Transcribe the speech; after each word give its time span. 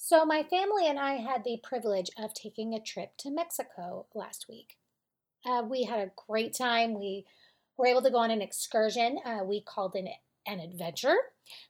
So, 0.00 0.24
my 0.24 0.44
family 0.44 0.86
and 0.86 0.96
I 0.96 1.14
had 1.14 1.42
the 1.42 1.58
privilege 1.60 2.08
of 2.16 2.32
taking 2.32 2.72
a 2.72 2.80
trip 2.80 3.16
to 3.18 3.32
Mexico 3.32 4.06
last 4.14 4.46
week. 4.48 4.78
Uh, 5.44 5.64
we 5.68 5.82
had 5.82 5.98
a 5.98 6.12
great 6.28 6.54
time. 6.54 6.94
We 6.94 7.26
were 7.76 7.88
able 7.88 8.02
to 8.02 8.10
go 8.10 8.18
on 8.18 8.30
an 8.30 8.40
excursion. 8.40 9.18
Uh, 9.24 9.40
we 9.44 9.60
called 9.60 9.96
it 9.96 10.06
an 10.46 10.60
adventure 10.60 11.16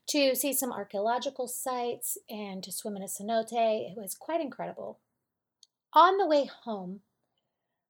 to 0.09 0.35
see 0.35 0.53
some 0.53 0.71
archaeological 0.71 1.47
sites 1.47 2.19
and 2.29 2.63
to 2.63 2.71
swim 2.71 2.95
in 2.95 3.01
a 3.01 3.07
cenote. 3.07 3.51
It 3.51 3.97
was 3.97 4.13
quite 4.13 4.41
incredible. 4.41 4.99
On 5.93 6.17
the 6.17 6.27
way 6.27 6.45
home, 6.45 7.01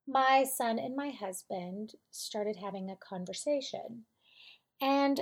my 0.08 0.44
son 0.44 0.78
and 0.78 0.96
my 0.96 1.10
husband 1.10 1.96
started 2.10 2.56
having 2.56 2.90
a 2.90 2.96
conversation, 2.96 4.06
and 4.80 5.20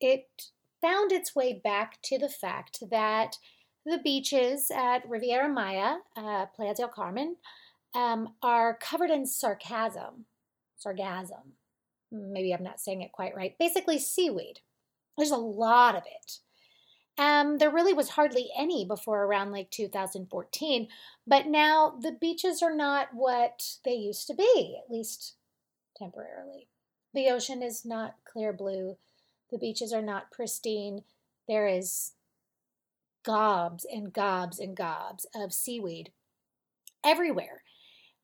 it 0.00 0.50
found 0.80 1.12
its 1.12 1.34
way 1.34 1.52
back 1.52 2.02
to 2.02 2.18
the 2.18 2.28
fact 2.28 2.80
that 2.90 3.36
the 3.84 3.98
beaches 3.98 4.70
at 4.74 5.08
Riviera 5.08 5.48
Maya, 5.48 5.96
uh, 6.16 6.46
Playa 6.46 6.74
del 6.74 6.88
Carmen, 6.88 7.36
um, 7.94 8.34
are 8.42 8.78
covered 8.80 9.10
in 9.10 9.26
sarcasm. 9.26 10.26
Sargasm. 10.78 11.54
Maybe 12.10 12.52
I'm 12.52 12.62
not 12.62 12.80
saying 12.80 13.02
it 13.02 13.12
quite 13.12 13.34
right. 13.34 13.56
Basically, 13.58 13.98
seaweed. 13.98 14.60
There's 15.16 15.30
a 15.30 15.36
lot 15.36 15.94
of 15.94 16.02
it. 16.06 16.38
Um, 17.18 17.58
there 17.58 17.70
really 17.70 17.92
was 17.92 18.10
hardly 18.10 18.48
any 18.56 18.86
before 18.86 19.24
around 19.24 19.52
like 19.52 19.70
2014, 19.70 20.88
but 21.26 21.46
now 21.46 21.94
the 22.00 22.12
beaches 22.12 22.62
are 22.62 22.74
not 22.74 23.08
what 23.12 23.76
they 23.84 23.92
used 23.92 24.26
to 24.28 24.34
be, 24.34 24.78
at 24.82 24.90
least 24.90 25.34
temporarily. 25.96 26.68
The 27.12 27.28
ocean 27.28 27.62
is 27.62 27.84
not 27.84 28.16
clear 28.24 28.52
blue. 28.52 28.96
The 29.50 29.58
beaches 29.58 29.92
are 29.92 30.02
not 30.02 30.30
pristine. 30.30 31.02
There 31.46 31.68
is 31.68 32.12
gobs 33.24 33.86
and 33.90 34.12
gobs 34.12 34.58
and 34.58 34.76
gobs 34.76 35.26
of 35.34 35.52
seaweed 35.52 36.12
everywhere. 37.04 37.62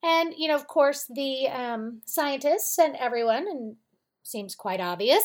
And, 0.02 0.32
you 0.36 0.48
know, 0.48 0.54
of 0.54 0.68
course, 0.68 1.10
the 1.12 1.48
um, 1.48 2.02
scientists 2.04 2.78
and 2.78 2.94
everyone, 2.96 3.48
and 3.48 3.76
seems 4.22 4.54
quite 4.54 4.80
obvious, 4.80 5.24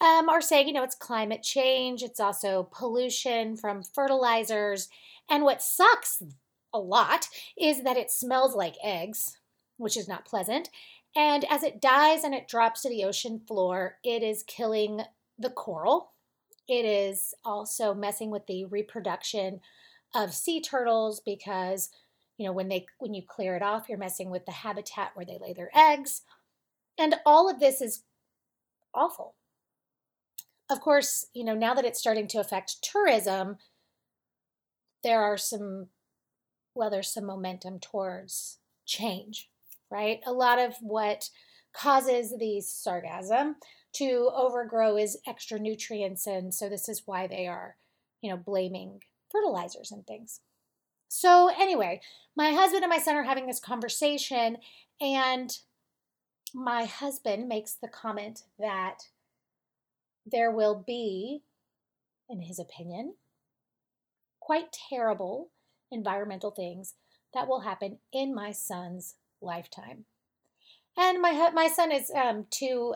um, 0.00 0.28
are 0.28 0.40
saying, 0.40 0.68
you 0.68 0.72
know, 0.72 0.82
it's 0.82 0.94
climate 0.94 1.42
change, 1.42 2.02
it's 2.02 2.20
also 2.20 2.68
pollution 2.72 3.56
from 3.56 3.82
fertilizers. 3.82 4.88
And 5.28 5.44
what 5.44 5.62
sucks 5.62 6.22
a 6.72 6.78
lot 6.78 7.28
is 7.58 7.82
that 7.82 7.96
it 7.96 8.10
smells 8.10 8.54
like 8.54 8.76
eggs, 8.82 9.36
which 9.76 9.96
is 9.96 10.08
not 10.08 10.24
pleasant. 10.24 10.70
And 11.16 11.44
as 11.50 11.62
it 11.62 11.80
dies 11.80 12.24
and 12.24 12.34
it 12.34 12.48
drops 12.48 12.82
to 12.82 12.88
the 12.88 13.04
ocean 13.04 13.40
floor, 13.46 13.98
it 14.02 14.22
is 14.22 14.42
killing 14.46 15.02
the 15.38 15.50
coral, 15.50 16.13
it 16.68 16.84
is 16.84 17.34
also 17.44 17.94
messing 17.94 18.30
with 18.30 18.46
the 18.46 18.64
reproduction 18.64 19.60
of 20.14 20.34
sea 20.34 20.60
turtles 20.60 21.20
because 21.24 21.90
you 22.36 22.46
know 22.46 22.52
when 22.52 22.68
they 22.68 22.86
when 22.98 23.14
you 23.14 23.22
clear 23.26 23.56
it 23.56 23.62
off 23.62 23.88
you're 23.88 23.98
messing 23.98 24.30
with 24.30 24.46
the 24.46 24.52
habitat 24.52 25.10
where 25.14 25.26
they 25.26 25.38
lay 25.40 25.52
their 25.52 25.70
eggs. 25.74 26.22
And 26.96 27.16
all 27.26 27.50
of 27.50 27.58
this 27.58 27.80
is 27.80 28.04
awful. 28.94 29.34
Of 30.70 30.80
course 30.80 31.26
you 31.34 31.44
know 31.44 31.54
now 31.54 31.74
that 31.74 31.84
it's 31.84 32.00
starting 32.00 32.28
to 32.28 32.38
affect 32.38 32.82
tourism 32.82 33.56
there 35.02 35.22
are 35.22 35.36
some 35.36 35.88
well 36.74 36.90
there's 36.90 37.12
some 37.12 37.26
momentum 37.26 37.78
towards 37.78 38.58
change 38.86 39.50
right? 39.90 40.20
A 40.26 40.32
lot 40.32 40.58
of 40.58 40.74
what 40.80 41.30
causes 41.74 42.34
these 42.38 42.66
sargassum 42.66 43.54
to 43.94 44.30
overgrow 44.34 44.96
is 44.96 45.18
extra 45.26 45.58
nutrients 45.58 46.26
and 46.26 46.54
so 46.54 46.68
this 46.68 46.88
is 46.88 47.02
why 47.06 47.26
they 47.26 47.46
are 47.46 47.76
you 48.22 48.30
know 48.30 48.36
blaming 48.36 49.00
fertilizers 49.30 49.90
and 49.90 50.06
things. 50.06 50.40
So 51.08 51.50
anyway 51.58 52.00
my 52.36 52.52
husband 52.52 52.82
and 52.84 52.90
my 52.90 52.98
son 52.98 53.16
are 53.16 53.24
having 53.24 53.46
this 53.46 53.60
conversation 53.60 54.58
and 55.00 55.56
my 56.54 56.84
husband 56.84 57.48
makes 57.48 57.74
the 57.74 57.88
comment 57.88 58.42
that 58.58 59.08
there 60.24 60.50
will 60.50 60.82
be 60.86 61.42
in 62.28 62.40
his 62.42 62.58
opinion 62.58 63.14
quite 64.40 64.76
terrible 64.90 65.50
environmental 65.90 66.50
things 66.50 66.94
that 67.32 67.48
will 67.48 67.60
happen 67.60 67.98
in 68.12 68.34
my 68.34 68.52
son's 68.52 69.16
lifetime 69.40 70.04
and 70.96 71.20
my 71.20 71.50
my 71.52 71.68
son 71.68 71.92
is 71.92 72.10
um, 72.14 72.46
too 72.50 72.94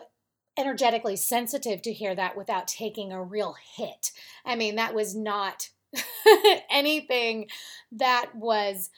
energetically 0.57 1.15
sensitive 1.15 1.81
to 1.81 1.93
hear 1.93 2.13
that 2.15 2.35
without 2.35 2.67
taking 2.67 3.11
a 3.11 3.23
real 3.23 3.55
hit. 3.75 4.11
I 4.45 4.55
mean, 4.55 4.75
that 4.75 4.93
was 4.93 5.15
not 5.15 5.69
anything 6.69 7.47
that 7.91 8.35
was 8.35 8.89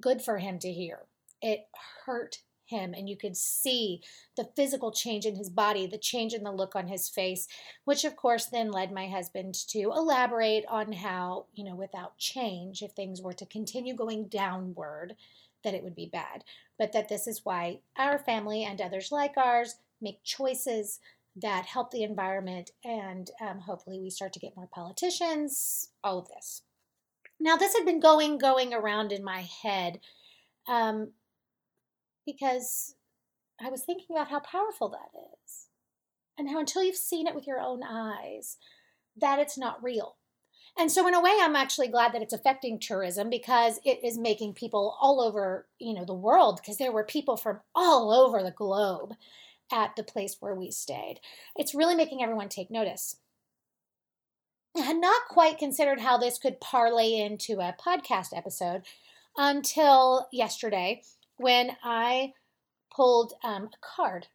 good 0.00 0.22
for 0.22 0.38
him 0.38 0.58
to 0.60 0.72
hear. 0.72 1.00
It 1.42 1.66
hurt 2.06 2.38
him, 2.66 2.94
and 2.94 3.08
you 3.08 3.16
could 3.16 3.36
see 3.36 4.00
the 4.36 4.48
physical 4.56 4.90
change 4.90 5.26
in 5.26 5.36
his 5.36 5.50
body, 5.50 5.86
the 5.86 5.98
change 5.98 6.32
in 6.32 6.42
the 6.42 6.52
look 6.52 6.74
on 6.74 6.88
his 6.88 7.08
face, 7.08 7.46
which 7.84 8.04
of 8.04 8.16
course 8.16 8.46
then 8.46 8.70
led 8.70 8.90
my 8.92 9.06
husband 9.08 9.54
to 9.68 9.92
elaborate 9.94 10.64
on 10.68 10.92
how, 10.92 11.46
you 11.52 11.64
know, 11.64 11.76
without 11.76 12.16
change, 12.16 12.82
if 12.82 12.92
things 12.92 13.20
were 13.20 13.34
to 13.34 13.46
continue 13.46 13.94
going 13.94 14.28
downward, 14.28 15.14
that 15.64 15.74
it 15.74 15.82
would 15.82 15.96
be 15.96 16.10
bad. 16.12 16.44
But 16.78 16.92
that 16.92 17.08
this 17.08 17.26
is 17.26 17.44
why 17.44 17.80
our 17.96 18.18
family 18.18 18.64
and 18.64 18.80
others 18.80 19.10
like 19.10 19.36
ours 19.36 19.76
make 20.00 20.22
choices 20.22 21.00
that 21.36 21.66
help 21.66 21.90
the 21.90 22.04
environment, 22.04 22.70
and 22.84 23.30
um, 23.40 23.60
hopefully 23.60 23.98
we 23.98 24.10
start 24.10 24.32
to 24.34 24.38
get 24.38 24.56
more 24.56 24.68
politicians, 24.72 25.90
all 26.04 26.18
of 26.18 26.28
this. 26.28 26.62
Now, 27.40 27.56
this 27.56 27.74
had 27.74 27.84
been 27.84 27.98
going, 28.00 28.38
going 28.38 28.72
around 28.72 29.10
in 29.10 29.24
my 29.24 29.40
head 29.62 29.98
um, 30.68 31.10
because 32.24 32.94
I 33.60 33.68
was 33.68 33.82
thinking 33.82 34.14
about 34.16 34.30
how 34.30 34.40
powerful 34.40 34.88
that 34.90 35.18
is, 35.44 35.66
and 36.38 36.48
how 36.48 36.60
until 36.60 36.84
you've 36.84 36.96
seen 36.96 37.26
it 37.26 37.34
with 37.34 37.46
your 37.46 37.60
own 37.60 37.82
eyes, 37.82 38.56
that 39.16 39.40
it's 39.40 39.58
not 39.58 39.82
real. 39.82 40.16
And 40.76 40.90
so 40.90 41.06
in 41.06 41.14
a 41.14 41.20
way 41.20 41.32
I'm 41.40 41.56
actually 41.56 41.88
glad 41.88 42.12
that 42.12 42.22
it's 42.22 42.32
affecting 42.32 42.78
tourism 42.78 43.30
because 43.30 43.78
it 43.84 44.02
is 44.02 44.18
making 44.18 44.54
people 44.54 44.96
all 45.00 45.20
over, 45.20 45.66
you 45.78 45.94
know, 45.94 46.04
the 46.04 46.14
world 46.14 46.60
because 46.60 46.78
there 46.78 46.92
were 46.92 47.04
people 47.04 47.36
from 47.36 47.60
all 47.74 48.10
over 48.12 48.42
the 48.42 48.50
globe 48.50 49.14
at 49.72 49.94
the 49.96 50.02
place 50.02 50.36
where 50.40 50.54
we 50.54 50.70
stayed. 50.70 51.20
It's 51.56 51.74
really 51.74 51.94
making 51.94 52.22
everyone 52.22 52.48
take 52.48 52.70
notice. 52.70 53.16
I 54.76 54.80
had 54.80 54.96
not 54.96 55.28
quite 55.28 55.58
considered 55.58 56.00
how 56.00 56.18
this 56.18 56.38
could 56.38 56.60
parlay 56.60 57.14
into 57.14 57.60
a 57.60 57.76
podcast 57.80 58.36
episode 58.36 58.82
until 59.36 60.26
yesterday 60.32 61.02
when 61.36 61.76
I 61.84 62.32
pulled 62.94 63.34
um, 63.44 63.64
a 63.72 63.76
card. 63.80 64.26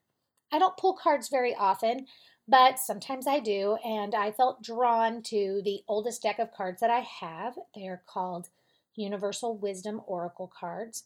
I 0.52 0.60
don't 0.60 0.78
pull 0.78 0.94
cards 0.94 1.30
very 1.30 1.54
often, 1.54 2.08
but 2.50 2.80
sometimes 2.80 3.28
I 3.28 3.40
do, 3.40 3.78
and 3.86 4.16
I 4.16 4.32
felt 4.32 4.64
drawn 4.64 5.22
to 5.24 5.62
the 5.64 5.84
oldest 5.88 6.24
deck 6.24 6.40
of 6.40 6.52
cards 6.52 6.82
that 6.82 6.90
I 6.90 7.00
have. 7.00 7.60
They 7.76 7.88
are 7.88 8.02
called 8.08 8.50
Universal 8.96 9.58
Wisdom 9.58 10.02
Oracle 10.08 10.52
cards, 10.60 11.04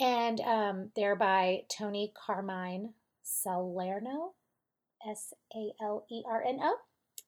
and 0.00 0.40
um, 0.40 0.90
they're 0.96 1.14
by 1.14 1.64
Tony 1.68 2.12
Carmine 2.14 2.94
Salerno, 3.22 4.32
S 5.06 5.34
A 5.54 5.72
L 5.82 6.06
E 6.10 6.22
R 6.26 6.42
N 6.42 6.58
O. 6.62 6.76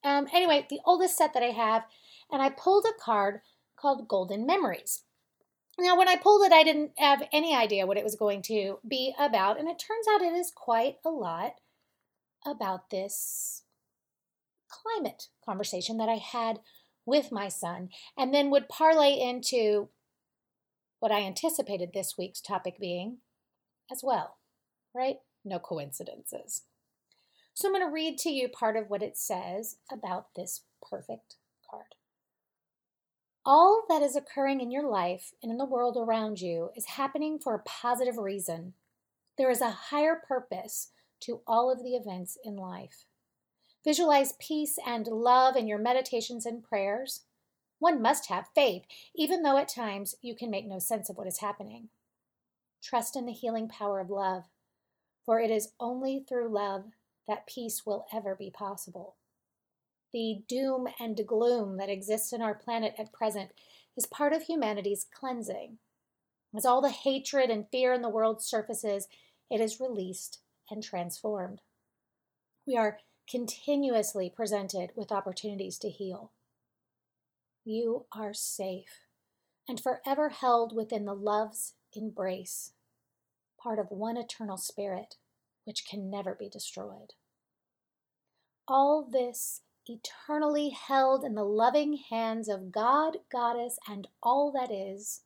Um, 0.03 0.27
anyway, 0.33 0.67
the 0.71 0.81
oldest 0.87 1.19
set 1.19 1.35
that 1.35 1.43
I 1.43 1.51
have, 1.51 1.85
and 2.33 2.41
I 2.41 2.49
pulled 2.49 2.87
a 2.87 2.99
card 2.99 3.43
called 3.77 4.09
Golden 4.09 4.47
Memories. 4.47 5.03
Now, 5.79 5.99
when 5.99 6.09
I 6.09 6.17
pulled 6.17 6.47
it, 6.47 6.53
I 6.53 6.63
didn't 6.63 6.93
have 6.97 7.23
any 7.33 7.55
idea 7.55 7.87
what 7.87 7.99
it 7.99 8.05
was 8.05 8.15
going 8.15 8.41
to 8.43 8.79
be 8.89 9.15
about, 9.19 9.59
and 9.59 9.69
it 9.69 9.79
turns 9.79 10.07
out 10.11 10.23
it 10.23 10.33
is 10.33 10.51
quite 10.51 10.97
a 11.05 11.11
lot 11.11 11.57
about 12.47 12.91
this 12.91 13.63
climate 14.69 15.29
conversation 15.45 15.99
that 15.99 16.09
I 16.09 16.17
had 16.17 16.61
with 17.07 17.31
my 17.31 17.49
son, 17.49 17.91
and 18.17 18.33
then 18.33 18.51
would 18.51 18.69
parlay 18.69 19.19
into 19.19 19.89
what 21.01 21.13
I 21.13 21.21
anticipated 21.21 21.91
this 21.93 22.15
week's 22.17 22.41
topic 22.41 22.79
being 22.81 23.19
as 23.93 24.01
well, 24.03 24.39
right? 24.95 25.19
no 25.45 25.59
coincidences. 25.59 26.63
So 27.53 27.69
I'm 27.69 27.75
going 27.75 27.87
to 27.87 27.93
read 27.93 28.19
to 28.19 28.31
you 28.31 28.49
part 28.49 28.77
of 28.77 28.89
what 28.89 29.03
it 29.03 29.17
says 29.17 29.77
about 29.93 30.35
this 30.35 30.63
perfect 30.83 31.37
card. 31.71 31.95
All 33.45 33.85
that 33.89 34.03
is 34.03 34.17
occurring 34.17 34.61
in 34.61 34.71
your 34.71 34.89
life 34.89 35.33
and 35.43 35.53
in 35.53 35.59
the 35.59 35.65
world 35.67 35.97
around 35.99 36.41
you 36.41 36.71
is 36.75 36.87
happening 36.87 37.39
for 37.39 37.55
a 37.55 37.63
positive 37.63 38.17
reason. 38.17 38.73
There 39.37 39.51
is 39.51 39.61
a 39.61 39.71
higher 39.71 40.21
purpose 40.27 40.91
to 41.25 41.41
all 41.47 41.71
of 41.71 41.83
the 41.83 41.95
events 41.95 42.37
in 42.45 42.57
life. 42.57 43.07
Visualize 43.85 44.35
peace 44.41 44.79
and 44.87 45.07
love 45.07 45.57
in 45.57 45.67
your 45.67 45.79
meditations 45.79 46.47
and 46.47 46.63
prayers. 46.63 47.23
One 47.79 48.01
must 48.01 48.29
have 48.29 48.49
faith, 48.55 48.85
even 49.15 49.43
though 49.43 49.59
at 49.59 49.69
times 49.69 50.15
you 50.23 50.35
can 50.35 50.51
make 50.51 50.67
no 50.67 50.79
sense 50.79 51.11
of 51.11 51.17
what 51.17 51.27
is 51.27 51.39
happening. 51.39 51.89
Trust 52.83 53.17
in 53.17 53.27
the 53.27 53.33
healing 53.33 53.69
power 53.69 54.01
of 54.01 54.11
love, 54.11 54.45
for 55.25 55.41
it 55.41 55.51
is 55.51 55.73
only 55.79 56.25
through 56.27 56.49
love 56.49 56.85
that 57.29 57.47
peace 57.47 57.85
will 57.85 58.07
ever 58.13 58.35
be 58.35 58.51
possible. 58.51 59.17
The 60.13 60.43
doom 60.47 60.89
and 61.01 61.27
gloom 61.27 61.77
that 61.79 61.91
exists 61.91 62.33
in 62.33 62.41
our 62.41 62.55
planet 62.55 62.95
at 62.99 63.13
present 63.13 63.51
is 63.97 64.07
part 64.07 64.33
of 64.33 64.43
humanity's 64.43 65.07
cleansing. 65.13 65.79
As 66.57 66.65
all 66.65 66.81
the 66.81 66.91
hatred 66.91 67.51
and 67.51 67.67
fear 67.71 67.93
in 67.93 68.03
the 68.03 68.09
world 68.09 68.43
surfaces, 68.43 69.09
it 69.51 69.61
is 69.61 69.81
released 69.81 70.41
and 70.71 70.83
transformed. 70.83 71.61
We 72.67 72.77
are 72.77 72.99
continuously 73.29 74.31
presented 74.35 74.91
with 74.97 75.13
opportunities 75.13 75.79
to 75.79 75.91
heal. 75.91 76.33
You 77.65 78.07
are 78.13 78.35
safe 78.35 79.01
and 79.69 79.81
forever 79.81 80.29
held 80.29 80.77
within 80.77 81.05
the 81.05 81.15
love's 81.15 81.75
embrace, 81.95 82.73
part 83.63 83.79
of 83.79 83.91
one 83.91 84.17
eternal 84.17 84.59
spirit 84.59 85.17
which 85.65 85.87
can 85.87 86.11
never 86.11 86.35
be 86.35 86.49
destroyed. 86.49 87.15
All 88.69 89.09
this 89.11 89.63
eternally 89.87 90.71
held 90.71 91.25
in 91.25 91.35
the 91.35 91.45
loving 91.45 91.99
hands 92.11 92.49
of 92.49 92.73
God, 92.73 93.19
Goddess, 93.31 93.79
and 93.89 94.09
all 94.23 94.53
that 94.53 94.71
is, 94.73 95.23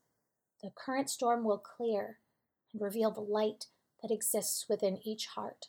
the 0.63 0.71
current 0.75 1.11
storm 1.11 1.45
will 1.45 1.59
clear 1.59 2.19
and 2.73 2.83
reveal 2.83 3.11
the 3.11 3.21
light 3.21 3.67
that 4.03 4.11
exists 4.11 4.67
within 4.69 4.99
each 5.05 5.27
heart. 5.27 5.67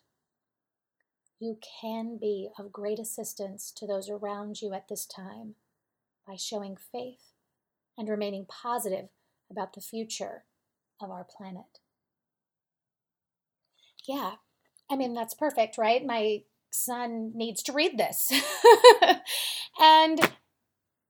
You 1.39 1.57
can 1.81 2.17
be 2.17 2.49
of 2.59 2.71
great 2.71 2.99
assistance 2.99 3.71
to 3.77 3.87
those 3.87 4.09
around 4.09 4.61
you 4.61 4.73
at 4.73 4.87
this 4.87 5.05
time 5.05 5.55
by 6.27 6.35
showing 6.35 6.77
faith 6.91 7.31
and 7.97 8.09
remaining 8.09 8.45
positive 8.45 9.09
about 9.49 9.73
the 9.73 9.81
future 9.81 10.43
of 11.01 11.09
our 11.09 11.23
planet. 11.25 11.79
Yeah, 14.07 14.33
I 14.89 14.95
mean, 14.95 15.13
that's 15.13 15.33
perfect, 15.33 15.77
right? 15.77 16.05
My 16.05 16.43
son 16.71 17.31
needs 17.35 17.63
to 17.63 17.73
read 17.73 17.97
this. 17.97 18.31
and 19.79 20.19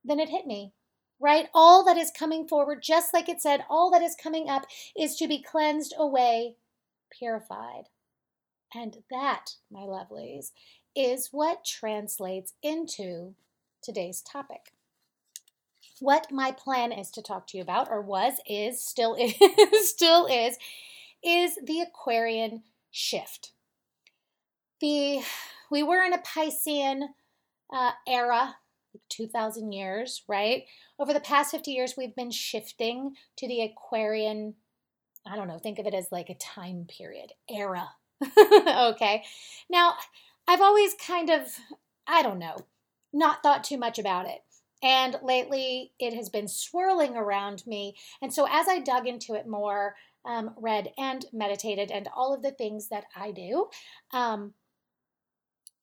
then 0.04 0.20
it 0.20 0.28
hit 0.28 0.46
me, 0.46 0.72
right? 1.18 1.48
All 1.54 1.84
that 1.84 1.96
is 1.96 2.10
coming 2.10 2.46
forward, 2.46 2.82
just 2.82 3.12
like 3.12 3.28
it 3.28 3.40
said, 3.40 3.64
all 3.68 3.90
that 3.90 4.02
is 4.02 4.16
coming 4.20 4.48
up 4.48 4.66
is 4.96 5.16
to 5.16 5.28
be 5.28 5.42
cleansed 5.42 5.94
away, 5.98 6.56
purified. 7.10 7.84
And 8.74 8.98
that, 9.10 9.56
my 9.70 9.80
lovelies, 9.80 10.52
is 10.94 11.28
what 11.32 11.64
translates 11.64 12.54
into 12.62 13.34
today's 13.82 14.20
topic. 14.20 14.72
What 15.98 16.30
my 16.30 16.52
plan 16.52 16.92
is 16.92 17.10
to 17.12 17.22
talk 17.22 17.46
to 17.48 17.56
you 17.56 17.62
about, 17.62 17.88
or 17.90 18.00
was, 18.00 18.34
is, 18.48 18.82
still 18.82 19.14
is, 19.14 19.34
still 19.88 20.26
is, 20.26 20.56
is 21.22 21.56
the 21.64 21.80
Aquarian 21.80 22.62
shift 22.90 23.52
the 24.80 25.20
we 25.70 25.82
were 25.82 26.02
in 26.02 26.12
a 26.12 26.18
Piscean 26.18 27.02
uh, 27.72 27.92
era, 28.08 28.56
2,000 29.08 29.70
years, 29.70 30.22
right? 30.26 30.64
Over 30.98 31.12
the 31.12 31.20
past 31.20 31.52
50 31.52 31.70
years, 31.70 31.94
we've 31.96 32.16
been 32.16 32.32
shifting 32.32 33.14
to 33.36 33.46
the 33.46 33.62
Aquarian. 33.62 34.54
I 35.26 35.36
don't 35.36 35.48
know. 35.48 35.58
Think 35.58 35.78
of 35.78 35.86
it 35.86 35.94
as 35.94 36.10
like 36.10 36.30
a 36.30 36.34
time 36.34 36.86
period 36.88 37.32
era. 37.48 37.88
okay. 38.38 39.24
Now, 39.68 39.94
I've 40.48 40.60
always 40.60 40.94
kind 40.94 41.30
of, 41.30 41.42
I 42.06 42.22
don't 42.22 42.38
know, 42.38 42.56
not 43.12 43.42
thought 43.42 43.64
too 43.64 43.78
much 43.78 43.98
about 43.98 44.26
it. 44.26 44.40
And 44.82 45.16
lately, 45.22 45.92
it 45.98 46.14
has 46.14 46.30
been 46.30 46.48
swirling 46.48 47.16
around 47.16 47.66
me. 47.66 47.96
And 48.22 48.32
so, 48.32 48.46
as 48.50 48.66
I 48.66 48.78
dug 48.78 49.06
into 49.06 49.34
it 49.34 49.46
more, 49.46 49.94
um, 50.24 50.54
read 50.56 50.92
and 50.96 51.24
meditated, 51.32 51.90
and 51.90 52.08
all 52.14 52.34
of 52.34 52.42
the 52.42 52.50
things 52.50 52.88
that 52.88 53.04
I 53.14 53.30
do, 53.30 53.68
um, 54.12 54.54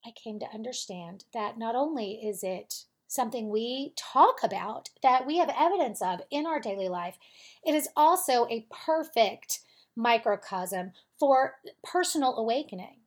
I 0.04 0.10
came 0.12 0.38
to 0.40 0.52
understand 0.52 1.24
that 1.32 1.58
not 1.58 1.74
only 1.74 2.14
is 2.14 2.42
it 2.42 2.84
something 3.08 3.48
we 3.48 3.92
talk 3.96 4.40
about, 4.44 4.90
that 5.02 5.26
we 5.26 5.38
have 5.38 5.50
evidence 5.58 6.00
of 6.00 6.20
in 6.30 6.46
our 6.46 6.60
daily 6.60 6.88
life, 6.88 7.18
it 7.64 7.74
is 7.74 7.88
also 7.96 8.46
a 8.48 8.66
perfect 8.70 9.60
microcosm 9.96 10.92
for 11.18 11.54
personal 11.82 12.36
awakening, 12.36 12.98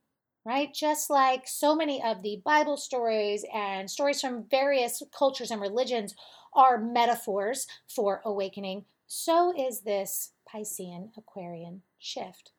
right? 0.44 0.74
Just 0.74 1.08
like 1.08 1.48
so 1.48 1.74
many 1.74 2.02
of 2.02 2.22
the 2.22 2.42
Bible 2.44 2.76
stories 2.76 3.46
and 3.54 3.90
stories 3.90 4.20
from 4.20 4.44
various 4.50 5.02
cultures 5.16 5.50
and 5.50 5.60
religions 5.60 6.14
are 6.52 6.76
metaphors 6.76 7.66
for 7.88 8.20
awakening, 8.24 8.84
so 9.06 9.54
is 9.56 9.80
this 9.80 10.32
Piscean 10.46 11.10
Aquarian 11.16 11.82
shift. 11.98 12.50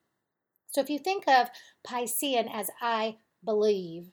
So 0.72 0.82
if 0.82 0.90
you 0.90 0.98
think 0.98 1.28
of 1.28 1.50
Piscean 1.88 2.50
as 2.52 2.72
I 2.82 3.18
believe, 3.44 4.08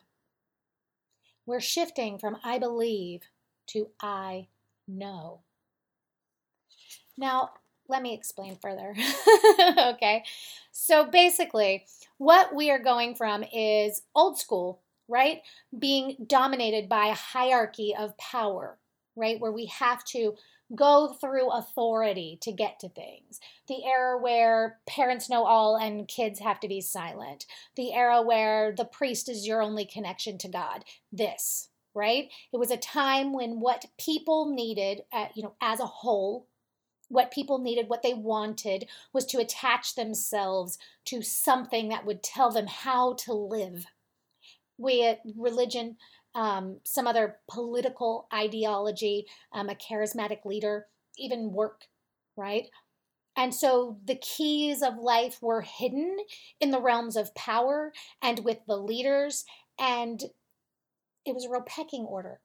we're 1.51 1.61
shifting 1.61 2.17
from 2.17 2.37
I 2.45 2.59
believe 2.59 3.23
to 3.67 3.89
I 4.01 4.47
know. 4.87 5.41
Now, 7.19 7.51
let 7.89 8.03
me 8.03 8.15
explain 8.15 8.57
further. 8.63 8.95
okay. 9.77 10.23
So 10.71 11.05
basically, 11.05 11.87
what 12.19 12.55
we 12.55 12.71
are 12.71 12.79
going 12.79 13.17
from 13.17 13.45
is 13.53 14.03
old 14.15 14.39
school, 14.39 14.81
right? 15.09 15.43
Being 15.77 16.17
dominated 16.25 16.89
by 16.89 17.07
a 17.07 17.15
hierarchy 17.15 17.95
of 17.99 18.17
power, 18.17 18.79
right? 19.17 19.41
Where 19.41 19.53
we 19.53 19.67
have 19.67 20.05
to 20.05 20.35
go 20.75 21.17
through 21.21 21.51
authority 21.51 22.39
to 22.43 22.53
get 22.53 22.79
to 22.81 22.89
things. 22.89 23.41
The 23.67 23.85
era 23.85 24.19
where 24.19 24.79
parents 24.87 25.29
know 25.29 25.45
all 25.45 25.77
and 25.77 26.07
kids 26.07 26.39
have 26.41 26.61
to 26.61 26.69
be 26.69 26.81
silent. 26.81 27.47
The 27.77 27.93
era 27.93 28.23
where 28.23 28.73
the 28.73 28.85
priest 28.85 29.29
is 29.29 29.47
your 29.47 29.63
only 29.63 29.85
connection 29.85 30.39
to 30.39 30.49
God. 30.49 30.85
This, 31.13 31.69
right? 31.95 32.29
It 32.53 32.59
was 32.59 32.71
a 32.71 32.77
time 32.77 33.33
when 33.33 33.61
what 33.61 33.87
people 33.99 34.53
needed, 34.55 35.03
uh, 35.13 35.27
you 35.35 35.43
know, 35.43 35.55
as 35.61 35.81
a 35.81 35.87
whole, 35.87 36.47
what 37.09 37.33
people 37.33 37.59
needed, 37.59 37.89
what 37.89 38.03
they 38.03 38.15
wanted, 38.15 38.87
was 39.13 39.27
to 39.27 39.39
attach 39.39 39.97
themselves 39.97 40.79
to 41.07 41.23
something 41.23 41.89
that 41.89 42.07
would 42.07 42.23
tell 42.23 42.53
them 42.53 42.69
how 42.69 43.15
to 43.15 43.33
live. 43.33 43.87
We, 44.79 45.17
religion, 45.37 45.97
um, 46.35 46.79
some 46.85 47.07
other 47.07 47.37
political 47.49 48.29
ideology, 48.33 49.27
um, 49.53 49.69
a 49.69 49.75
charismatic 49.75 50.45
leader, 50.45 50.87
even 51.19 51.53
work, 51.53 51.83
right? 52.37 52.69
And 53.37 53.55
so 53.55 53.99
the 54.05 54.17
keys 54.17 54.83
of 54.83 54.99
life 54.99 55.39
were 55.41 55.63
hidden 55.63 56.19
in 56.61 56.71
the 56.71 56.81
realms 56.81 57.17
of 57.17 57.35
power 57.35 57.93
and 58.23 58.45
with 58.45 58.59
the 58.67 58.77
leaders, 58.77 59.45
and 59.79 60.23
it 61.25 61.35
was 61.35 61.45
a 61.45 61.51
real 61.51 61.63
pecking 61.63 62.05
order. 62.05 62.41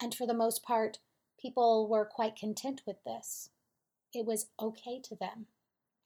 And 0.00 0.14
for 0.14 0.26
the 0.26 0.34
most 0.34 0.62
part, 0.62 0.98
people 1.40 1.88
were 1.88 2.04
quite 2.04 2.36
content 2.36 2.82
with 2.86 2.96
this. 3.04 3.50
It 4.12 4.26
was 4.26 4.46
okay 4.60 5.00
to 5.04 5.16
them. 5.16 5.46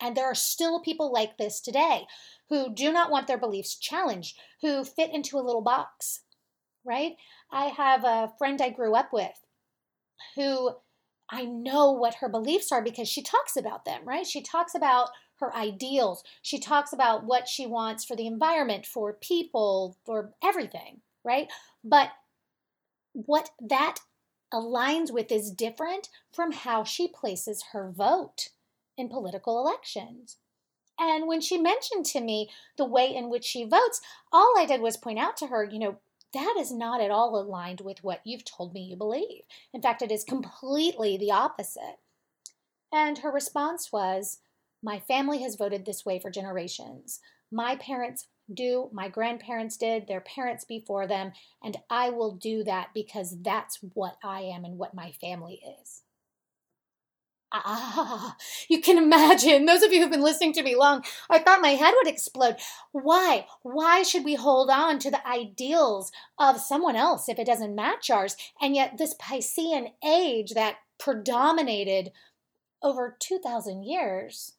And 0.00 0.14
there 0.14 0.26
are 0.26 0.34
still 0.34 0.80
people 0.80 1.10
like 1.10 1.38
this 1.38 1.60
today 1.60 2.06
who 2.48 2.72
do 2.72 2.92
not 2.92 3.10
want 3.10 3.26
their 3.26 3.38
beliefs 3.38 3.74
challenged, 3.74 4.38
who 4.60 4.84
fit 4.84 5.12
into 5.12 5.38
a 5.38 5.40
little 5.40 5.62
box 5.62 6.20
right? 6.86 7.16
I 7.50 7.66
have 7.66 8.04
a 8.04 8.32
friend 8.38 8.60
I 8.62 8.70
grew 8.70 8.94
up 8.94 9.12
with 9.12 9.44
who 10.34 10.70
I 11.28 11.44
know 11.44 11.90
what 11.90 12.16
her 12.16 12.28
beliefs 12.28 12.70
are 12.70 12.82
because 12.82 13.08
she 13.08 13.22
talks 13.22 13.56
about 13.56 13.84
them, 13.84 14.02
right? 14.04 14.26
She 14.26 14.42
talks 14.42 14.74
about 14.74 15.10
her 15.40 15.54
ideals. 15.54 16.22
She 16.40 16.58
talks 16.58 16.92
about 16.92 17.24
what 17.24 17.48
she 17.48 17.66
wants 17.66 18.04
for 18.04 18.16
the 18.16 18.26
environment, 18.26 18.86
for 18.86 19.12
people, 19.12 19.96
for 20.04 20.32
everything, 20.42 21.00
right? 21.24 21.48
But 21.84 22.10
what 23.12 23.50
that 23.60 23.96
aligns 24.52 25.10
with 25.12 25.32
is 25.32 25.50
different 25.50 26.08
from 26.32 26.52
how 26.52 26.84
she 26.84 27.08
places 27.08 27.66
her 27.72 27.90
vote 27.90 28.50
in 28.96 29.08
political 29.08 29.60
elections. 29.60 30.36
And 30.98 31.26
when 31.26 31.40
she 31.40 31.58
mentioned 31.58 32.06
to 32.06 32.20
me 32.20 32.48
the 32.78 32.86
way 32.86 33.14
in 33.14 33.28
which 33.28 33.44
she 33.44 33.64
votes, 33.64 34.00
all 34.32 34.54
I 34.56 34.64
did 34.64 34.80
was 34.80 34.96
point 34.96 35.18
out 35.18 35.36
to 35.38 35.48
her, 35.48 35.64
you 35.64 35.78
know, 35.78 35.98
that 36.36 36.56
is 36.58 36.70
not 36.70 37.00
at 37.00 37.10
all 37.10 37.40
aligned 37.40 37.80
with 37.80 38.04
what 38.04 38.20
you've 38.24 38.44
told 38.44 38.74
me 38.74 38.82
you 38.82 38.96
believe. 38.96 39.42
In 39.72 39.80
fact, 39.80 40.02
it 40.02 40.12
is 40.12 40.22
completely 40.22 41.16
the 41.16 41.32
opposite. 41.32 41.98
And 42.92 43.18
her 43.18 43.30
response 43.30 43.90
was, 43.90 44.38
My 44.82 45.00
family 45.00 45.42
has 45.42 45.56
voted 45.56 45.86
this 45.86 46.04
way 46.04 46.18
for 46.18 46.30
generations. 46.30 47.20
My 47.50 47.76
parents 47.76 48.26
do, 48.52 48.90
my 48.92 49.08
grandparents 49.08 49.78
did, 49.78 50.06
their 50.06 50.20
parents 50.20 50.64
before 50.64 51.06
them, 51.06 51.32
and 51.64 51.78
I 51.88 52.10
will 52.10 52.32
do 52.32 52.62
that 52.64 52.90
because 52.92 53.40
that's 53.42 53.78
what 53.94 54.18
I 54.22 54.42
am 54.42 54.64
and 54.64 54.76
what 54.76 54.94
my 54.94 55.12
family 55.12 55.62
is. 55.80 56.02
Ah, 57.52 58.36
you 58.68 58.80
can 58.80 58.98
imagine. 58.98 59.66
Those 59.66 59.82
of 59.82 59.92
you 59.92 60.00
who've 60.00 60.10
been 60.10 60.22
listening 60.22 60.52
to 60.54 60.62
me 60.62 60.74
long, 60.74 61.04
I 61.30 61.38
thought 61.38 61.60
my 61.60 61.70
head 61.70 61.94
would 61.96 62.08
explode. 62.08 62.56
Why? 62.92 63.46
Why 63.62 64.02
should 64.02 64.24
we 64.24 64.34
hold 64.34 64.68
on 64.68 64.98
to 65.00 65.10
the 65.10 65.26
ideals 65.26 66.10
of 66.38 66.60
someone 66.60 66.96
else 66.96 67.28
if 67.28 67.38
it 67.38 67.46
doesn't 67.46 67.74
match 67.74 68.10
ours? 68.10 68.36
And 68.60 68.74
yet, 68.74 68.98
this 68.98 69.14
Piscean 69.14 69.92
age 70.04 70.54
that 70.54 70.78
predominated 70.98 72.10
over 72.82 73.16
2,000 73.18 73.84
years 73.84 74.54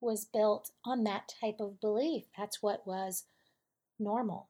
was 0.00 0.24
built 0.24 0.72
on 0.84 1.04
that 1.04 1.32
type 1.40 1.60
of 1.60 1.80
belief. 1.80 2.24
That's 2.36 2.62
what 2.62 2.86
was 2.86 3.24
normal. 3.98 4.48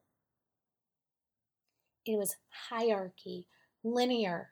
It 2.06 2.16
was 2.16 2.36
hierarchy, 2.70 3.46
linear, 3.84 4.51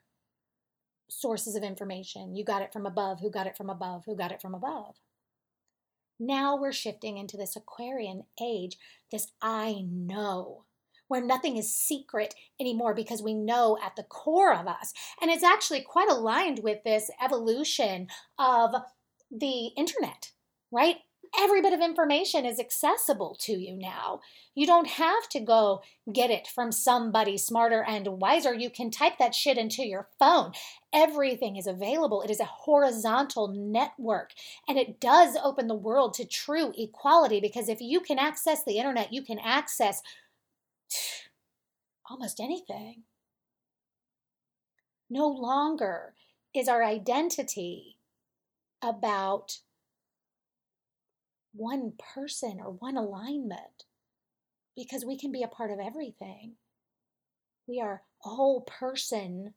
sources 1.11 1.55
of 1.55 1.63
information. 1.63 2.35
You 2.35 2.45
got 2.45 2.61
it 2.61 2.71
from 2.71 2.85
above, 2.85 3.19
who 3.19 3.29
got 3.29 3.45
it 3.45 3.57
from 3.57 3.69
above, 3.69 4.03
who 4.05 4.15
got 4.15 4.31
it 4.31 4.41
from 4.41 4.55
above. 4.55 4.95
Now 6.19 6.55
we're 6.55 6.71
shifting 6.71 7.17
into 7.17 7.35
this 7.35 7.55
Aquarian 7.55 8.23
age, 8.41 8.77
this 9.11 9.27
I 9.41 9.83
know, 9.89 10.65
where 11.07 11.23
nothing 11.23 11.57
is 11.57 11.75
secret 11.75 12.33
anymore 12.59 12.93
because 12.93 13.21
we 13.21 13.33
know 13.33 13.77
at 13.83 13.95
the 13.95 14.03
core 14.03 14.53
of 14.53 14.67
us. 14.67 14.93
And 15.21 15.29
it's 15.29 15.43
actually 15.43 15.81
quite 15.81 16.09
aligned 16.09 16.59
with 16.63 16.83
this 16.83 17.09
evolution 17.21 18.07
of 18.39 18.73
the 19.29 19.67
internet, 19.75 20.31
right? 20.71 20.97
Every 21.37 21.61
bit 21.61 21.73
of 21.73 21.81
information 21.81 22.45
is 22.45 22.59
accessible 22.59 23.35
to 23.41 23.53
you 23.53 23.75
now. 23.75 24.21
You 24.53 24.67
don't 24.67 24.87
have 24.87 25.29
to 25.29 25.39
go 25.39 25.81
get 26.11 26.29
it 26.29 26.47
from 26.47 26.71
somebody 26.71 27.37
smarter 27.37 27.83
and 27.83 28.19
wiser. 28.19 28.53
You 28.53 28.69
can 28.69 28.91
type 28.91 29.17
that 29.19 29.33
shit 29.33 29.57
into 29.57 29.83
your 29.83 30.07
phone. 30.19 30.51
Everything 30.93 31.55
is 31.55 31.67
available. 31.67 32.21
It 32.21 32.29
is 32.29 32.39
a 32.39 32.45
horizontal 32.45 33.47
network, 33.47 34.31
and 34.67 34.77
it 34.77 34.99
does 34.99 35.37
open 35.41 35.67
the 35.67 35.75
world 35.75 36.13
to 36.15 36.25
true 36.25 36.73
equality 36.77 37.39
because 37.39 37.69
if 37.69 37.79
you 37.79 38.01
can 38.01 38.19
access 38.19 38.63
the 38.63 38.77
internet, 38.77 39.13
you 39.13 39.23
can 39.23 39.39
access 39.39 40.01
almost 42.09 42.39
anything. 42.39 43.03
No 45.09 45.27
longer 45.27 46.13
is 46.53 46.67
our 46.67 46.83
identity 46.83 47.97
about 48.81 49.59
one 51.53 51.93
person 52.13 52.59
or 52.59 52.71
one 52.71 52.97
alignment 52.97 53.85
because 54.75 55.05
we 55.05 55.17
can 55.17 55.31
be 55.31 55.43
a 55.43 55.47
part 55.47 55.71
of 55.71 55.79
everything. 55.79 56.53
We 57.67 57.79
are 57.81 58.03
a 58.25 58.29
whole 58.29 58.61
person. 58.61 59.53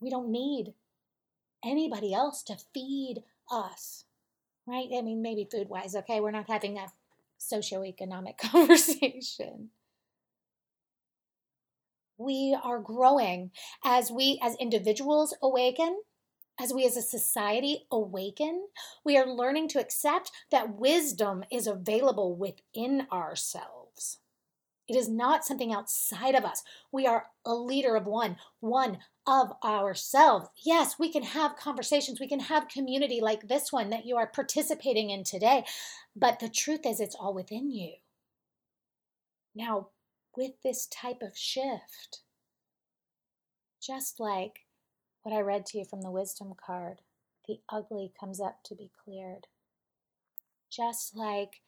We 0.00 0.10
don't 0.10 0.30
need 0.30 0.74
anybody 1.64 2.12
else 2.12 2.42
to 2.44 2.56
feed 2.72 3.22
us, 3.50 4.04
right? 4.66 4.88
I 4.96 5.02
mean, 5.02 5.22
maybe 5.22 5.48
food 5.50 5.68
wise, 5.68 5.94
okay? 5.94 6.20
We're 6.20 6.30
not 6.30 6.50
having 6.50 6.78
a 6.78 6.92
socioeconomic 7.40 8.38
conversation. 8.38 9.70
We 12.16 12.56
are 12.62 12.78
growing 12.78 13.50
as 13.84 14.10
we, 14.10 14.38
as 14.42 14.54
individuals, 14.60 15.36
awaken 15.42 16.00
as 16.60 16.72
we 16.72 16.86
as 16.86 16.96
a 16.96 17.02
society 17.02 17.86
awaken, 17.90 18.68
we 19.04 19.16
are 19.16 19.26
learning 19.26 19.68
to 19.68 19.80
accept 19.80 20.30
that 20.50 20.78
wisdom 20.78 21.44
is 21.50 21.66
available 21.66 22.36
within 22.36 23.06
ourselves. 23.12 24.18
It 24.86 24.96
is 24.96 25.08
not 25.08 25.44
something 25.44 25.72
outside 25.72 26.34
of 26.34 26.44
us. 26.44 26.62
We 26.92 27.06
are 27.06 27.26
a 27.44 27.54
leader 27.54 27.96
of 27.96 28.06
one, 28.06 28.36
one 28.60 28.98
of 29.26 29.52
ourselves. 29.64 30.48
Yes, 30.62 30.98
we 30.98 31.10
can 31.10 31.22
have 31.22 31.56
conversations, 31.56 32.20
we 32.20 32.28
can 32.28 32.40
have 32.40 32.68
community 32.68 33.20
like 33.20 33.48
this 33.48 33.72
one 33.72 33.90
that 33.90 34.04
you 34.04 34.16
are 34.16 34.26
participating 34.26 35.10
in 35.10 35.24
today, 35.24 35.64
but 36.14 36.38
the 36.38 36.50
truth 36.50 36.84
is, 36.84 37.00
it's 37.00 37.16
all 37.18 37.32
within 37.32 37.70
you. 37.70 37.94
Now, 39.54 39.88
with 40.36 40.52
this 40.62 40.86
type 40.86 41.22
of 41.22 41.36
shift, 41.36 42.20
just 43.80 44.20
like 44.20 44.63
what 45.24 45.34
I 45.34 45.40
read 45.40 45.66
to 45.66 45.78
you 45.78 45.84
from 45.84 46.02
the 46.02 46.10
wisdom 46.10 46.52
card. 46.54 47.00
The 47.48 47.58
ugly 47.68 48.12
comes 48.18 48.40
up 48.40 48.62
to 48.64 48.74
be 48.74 48.90
cleared. 49.04 49.48
Just 50.70 51.16
like 51.16 51.62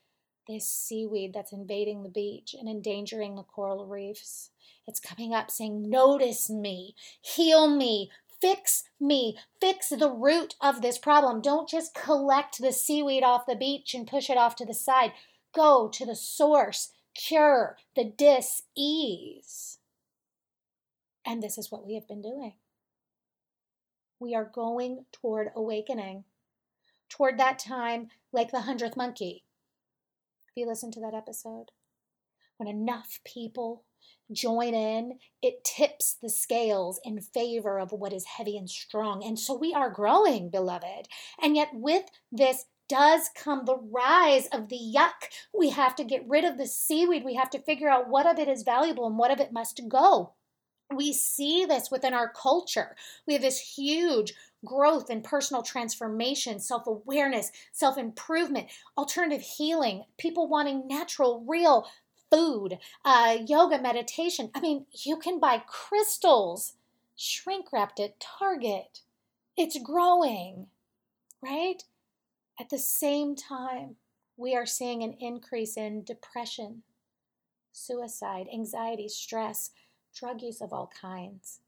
this 0.47 0.69
seaweed 0.69 1.33
that's 1.35 1.53
invading 1.53 2.03
the 2.03 2.09
beach 2.09 2.55
and 2.59 2.69
endangering 2.69 3.35
the 3.35 3.43
coral 3.43 3.87
reefs. 3.87 4.51
It's 4.87 5.01
coming 5.01 5.35
up 5.35 5.51
saying, 5.51 5.89
Notice 5.89 6.49
me, 6.49 6.95
heal 7.21 7.69
me, 7.69 8.11
fix 8.41 8.85
me, 9.01 9.37
fix 9.61 9.89
the 9.89 10.11
root 10.11 10.55
of 10.61 10.83
this 10.83 10.99
problem. 10.99 11.41
Don't 11.41 11.69
just 11.69 11.95
collect 11.95 12.61
the 12.61 12.73
seaweed 12.73 13.23
off 13.23 13.47
the 13.47 13.57
beach 13.57 13.95
and 13.95 14.07
push 14.07 14.31
it 14.31 14.37
off 14.37 14.55
to 14.57 14.67
the 14.67 14.75
side. 14.75 15.13
Go 15.55 15.89
to 15.89 16.05
the 16.05 16.15
source, 16.15 16.93
cure 17.15 17.79
the 17.95 18.05
dis 18.05 18.63
ease. 18.77 19.79
And 21.25 21.43
this 21.43 21.59
is 21.59 21.73
what 21.73 21.87
we 21.87 21.95
have 21.95 22.07
been 22.07 22.23
doing. 22.23 22.55
We 24.19 24.35
are 24.35 24.51
going 24.53 25.05
toward 25.13 25.49
awakening, 25.55 26.25
toward 27.11 27.39
that 27.39 27.59
time 27.59 28.09
like 28.33 28.51
the 28.51 28.63
hundredth 28.63 28.97
monkey. 28.97 29.45
Have 30.47 30.55
you 30.57 30.67
listened 30.67 30.95
to 30.95 31.01
that 31.01 31.15
episode? 31.15 31.67
When 32.57 32.69
enough 32.69 33.21
people 33.27 33.85
join 34.33 34.75
in, 34.75 35.19
it 35.43 35.65
tips 35.65 36.17
the 36.21 36.31
scales 36.31 36.99
in 37.05 37.21
favor 37.21 37.79
of 37.79 37.93
what 37.93 38.15
is 38.15 38.25
heavy 38.25 38.57
and 38.57 38.71
strong. 38.71 39.23
And 39.23 39.39
so 39.39 39.55
we 39.55 39.75
are 39.75 39.91
growing, 39.91 40.49
beloved. 40.49 41.09
And 41.43 41.55
yet, 41.55 41.69
with 41.75 42.05
this 42.33 42.65
does 42.89 43.29
come 43.35 43.67
the 43.67 43.77
rise 43.77 44.47
of 44.47 44.69
the 44.69 44.79
yuck. 44.79 45.29
We 45.53 45.71
have 45.71 45.95
to 45.97 46.05
get 46.05 46.27
rid 46.27 46.45
of 46.45 46.57
the 46.57 46.67
seaweed. 46.67 47.25
We 47.25 47.35
have 47.35 47.51
to 47.51 47.59
figure 47.59 47.89
out 47.89 48.09
what 48.09 48.27
of 48.27 48.39
it 48.39 48.49
is 48.49 48.63
valuable 48.63 49.07
and 49.07 49.19
what 49.19 49.31
of 49.31 49.41
it 49.41 49.53
must 49.53 49.81
go 49.89 50.33
we 50.95 51.13
see 51.13 51.65
this 51.65 51.91
within 51.91 52.15
our 52.15 52.29
culture. 52.29 52.97
We 53.27 53.33
have 53.35 53.43
this 53.43 53.77
huge 53.77 54.35
growth 54.65 55.11
in 55.11 55.23
personal 55.23 55.63
transformation, 55.63 56.61
self 56.61 56.87
awareness, 56.87 57.51
self 57.73 57.99
improvement, 57.99 58.69
alternative 58.97 59.43
healing, 59.43 60.05
people 60.19 60.49
wanting 60.49 60.87
natural, 60.87 61.45
real 61.47 61.87
food, 62.31 62.79
uh, 63.05 63.39
yoga, 63.47 63.81
meditation. 63.81 64.51
I 64.55 64.61
mean, 64.61 64.87
you 64.93 65.17
can 65.17 65.41
buy 65.41 65.63
crystals 65.67 66.75
shrink 67.17 67.73
wrapped 67.73 67.99
at 67.99 68.21
Target. 68.21 69.01
It's 69.57 69.79
growing, 69.83 70.67
right? 71.43 71.83
At 72.61 72.69
the 72.71 72.79
same 72.79 73.35
time, 73.37 73.97
we 74.37 74.55
are 74.55 74.67
seeing 74.67 75.03
an 75.03 75.15
increase 75.19 75.77
in 75.77 76.05
depression, 76.05 76.83
suicide, 77.73 78.47
anxiety, 78.53 79.09
stress 79.09 79.71
drug 80.17 80.43
use 80.43 80.61
of 80.61 80.73
all 80.73 80.91
kinds. 81.01 81.61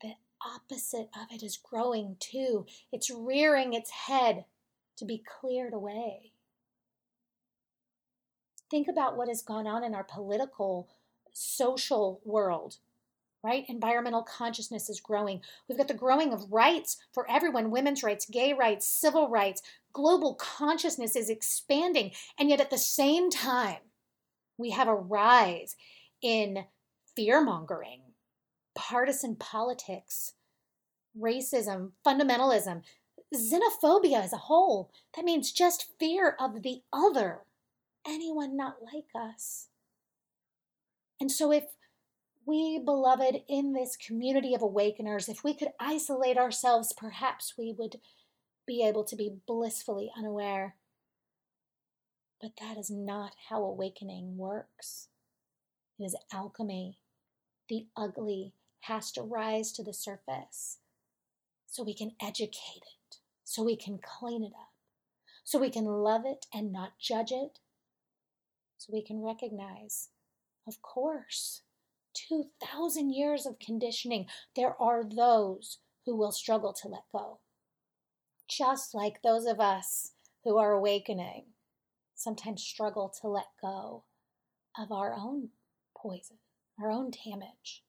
The 0.00 0.14
opposite 0.44 1.10
of 1.14 1.30
it 1.30 1.42
is 1.42 1.56
growing 1.56 2.16
too. 2.18 2.66
It's 2.92 3.10
rearing 3.10 3.74
its 3.74 3.90
head 3.90 4.44
to 4.96 5.04
be 5.04 5.22
cleared 5.40 5.74
away. 5.74 6.32
Think 8.70 8.88
about 8.88 9.16
what 9.16 9.28
has 9.28 9.42
gone 9.42 9.66
on 9.66 9.84
in 9.84 9.94
our 9.94 10.04
political, 10.04 10.88
social 11.32 12.20
world, 12.24 12.78
right? 13.42 13.64
Environmental 13.68 14.22
consciousness 14.22 14.88
is 14.88 15.00
growing. 15.00 15.42
We've 15.68 15.78
got 15.78 15.88
the 15.88 15.94
growing 15.94 16.32
of 16.32 16.50
rights 16.50 16.96
for 17.12 17.30
everyone 17.30 17.70
women's 17.70 18.02
rights, 18.02 18.26
gay 18.26 18.52
rights, 18.52 18.88
civil 18.88 19.28
rights. 19.28 19.62
Global 19.92 20.34
consciousness 20.34 21.14
is 21.14 21.28
expanding. 21.28 22.12
And 22.38 22.48
yet 22.48 22.60
at 22.60 22.70
the 22.70 22.78
same 22.78 23.30
time, 23.30 23.78
we 24.56 24.70
have 24.70 24.88
a 24.88 24.94
rise 24.94 25.76
in 26.22 26.64
fear 27.16 27.42
mongering, 27.42 28.00
partisan 28.74 29.36
politics, 29.36 30.32
racism, 31.18 31.92
fundamentalism, 32.06 32.82
xenophobia 33.34 34.22
as 34.22 34.32
a 34.32 34.38
whole. 34.38 34.90
That 35.16 35.24
means 35.24 35.52
just 35.52 35.92
fear 35.98 36.36
of 36.38 36.62
the 36.62 36.82
other, 36.92 37.40
anyone 38.06 38.56
not 38.56 38.76
like 38.92 39.08
us. 39.14 39.68
And 41.20 41.30
so, 41.30 41.52
if 41.52 41.64
we, 42.46 42.78
beloved, 42.78 43.42
in 43.48 43.72
this 43.72 43.96
community 43.96 44.54
of 44.54 44.62
awakeners, 44.62 45.28
if 45.28 45.42
we 45.42 45.54
could 45.54 45.68
isolate 45.80 46.36
ourselves, 46.36 46.92
perhaps 46.96 47.54
we 47.56 47.74
would 47.78 47.96
be 48.66 48.84
able 48.86 49.04
to 49.04 49.16
be 49.16 49.36
blissfully 49.46 50.10
unaware. 50.16 50.76
But 52.40 52.52
that 52.60 52.76
is 52.76 52.90
not 52.90 53.32
how 53.48 53.62
awakening 53.62 54.36
works. 54.36 55.08
It 55.98 56.04
is 56.04 56.16
alchemy 56.32 56.98
the 57.68 57.86
ugly 57.96 58.52
has 58.82 59.10
to 59.12 59.22
rise 59.22 59.72
to 59.72 59.82
the 59.82 59.94
surface 59.94 60.78
so 61.66 61.82
we 61.82 61.94
can 61.94 62.12
educate 62.22 62.82
it, 62.82 63.18
so 63.44 63.62
we 63.62 63.76
can 63.76 63.98
clean 63.98 64.42
it 64.44 64.52
up, 64.54 64.72
so 65.42 65.58
we 65.58 65.70
can 65.70 65.84
love 65.86 66.22
it 66.26 66.46
and 66.52 66.72
not 66.72 66.98
judge 67.00 67.32
it, 67.32 67.58
so 68.76 68.90
we 68.92 69.02
can 69.02 69.22
recognize, 69.22 70.10
of 70.68 70.82
course, 70.82 71.62
2,000 72.14 73.10
years 73.12 73.46
of 73.46 73.58
conditioning, 73.58 74.26
there 74.54 74.80
are 74.80 75.02
those 75.04 75.78
who 76.06 76.14
will 76.14 76.32
struggle 76.32 76.72
to 76.72 76.88
let 76.88 77.04
go. 77.12 77.40
just 78.46 78.94
like 78.94 79.22
those 79.22 79.46
of 79.46 79.58
us 79.58 80.12
who 80.44 80.58
are 80.58 80.72
awakening 80.72 81.46
sometimes 82.14 82.62
struggle 82.62 83.08
to 83.20 83.26
let 83.26 83.46
go 83.60 84.04
of 84.78 84.92
our 84.92 85.14
own 85.14 85.48
poison, 85.96 86.36
our 86.80 86.90
own 86.90 87.10
damage, 87.10 87.82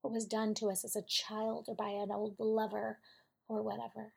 what 0.00 0.12
was 0.12 0.26
done 0.26 0.54
to 0.54 0.70
us 0.70 0.84
as 0.84 0.96
a 0.96 1.02
child 1.02 1.66
or 1.68 1.74
by 1.74 1.88
an 1.88 2.10
old 2.10 2.36
lover 2.38 2.98
or 3.48 3.62
whatever. 3.62 4.14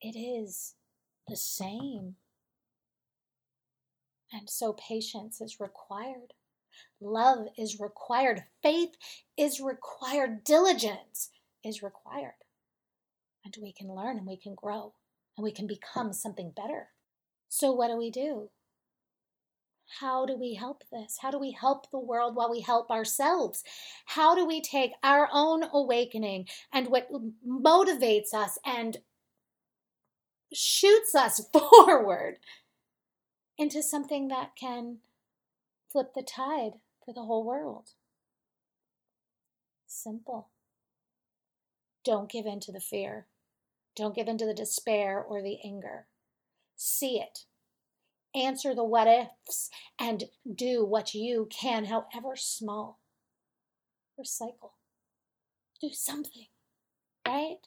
It 0.00 0.18
is 0.18 0.74
the 1.28 1.36
same. 1.36 2.16
And 4.32 4.48
so 4.48 4.72
patience 4.72 5.40
is 5.40 5.60
required. 5.60 6.34
Love 7.00 7.46
is 7.58 7.80
required. 7.80 8.44
Faith 8.62 8.90
is 9.36 9.60
required. 9.60 10.44
Diligence 10.44 11.30
is 11.64 11.82
required. 11.82 12.34
And 13.44 13.54
we 13.60 13.72
can 13.72 13.94
learn 13.94 14.18
and 14.18 14.26
we 14.26 14.36
can 14.36 14.54
grow 14.54 14.94
and 15.36 15.44
we 15.44 15.52
can 15.52 15.66
become 15.66 16.12
something 16.12 16.52
better. 16.54 16.88
So, 17.48 17.72
what 17.72 17.88
do 17.88 17.96
we 17.96 18.10
do? 18.10 18.50
How 19.98 20.24
do 20.24 20.36
we 20.36 20.54
help 20.54 20.84
this? 20.92 21.18
How 21.20 21.30
do 21.30 21.38
we 21.38 21.50
help 21.50 21.90
the 21.90 21.98
world 21.98 22.36
while 22.36 22.50
we 22.50 22.60
help 22.60 22.90
ourselves? 22.90 23.64
How 24.06 24.34
do 24.34 24.46
we 24.46 24.60
take 24.60 24.92
our 25.02 25.28
own 25.32 25.64
awakening 25.72 26.46
and 26.72 26.88
what 26.88 27.08
motivates 27.46 28.32
us 28.32 28.58
and 28.64 28.98
shoots 30.52 31.14
us 31.14 31.40
forward 31.52 32.38
into 33.58 33.82
something 33.82 34.28
that 34.28 34.54
can 34.54 34.98
flip 35.90 36.12
the 36.14 36.22
tide 36.22 36.74
for 37.04 37.12
the 37.12 37.24
whole 37.24 37.44
world? 37.44 37.90
Simple. 39.86 40.50
Don't 42.04 42.30
give 42.30 42.46
in 42.46 42.60
to 42.60 42.72
the 42.72 42.80
fear. 42.80 43.26
Don't 43.96 44.14
give 44.14 44.28
in 44.28 44.38
to 44.38 44.46
the 44.46 44.54
despair 44.54 45.20
or 45.20 45.42
the 45.42 45.58
anger. 45.64 46.06
See 46.76 47.20
it. 47.20 47.44
Answer 48.34 48.74
the 48.74 48.84
what 48.84 49.08
ifs 49.08 49.70
and 49.98 50.24
do 50.52 50.84
what 50.84 51.14
you 51.14 51.48
can, 51.50 51.86
however 51.86 52.36
small. 52.36 53.00
Recycle. 54.18 54.72
Do 55.80 55.88
something, 55.92 56.46
right? 57.26 57.58